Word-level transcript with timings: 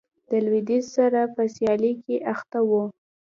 د 0.29 0.31
لوېدیځ 0.45 0.85
سره 0.97 1.21
په 1.35 1.41
سیالۍ 1.55 1.93
کې 2.03 2.15
اخته 2.33 2.59
و. 2.69 2.71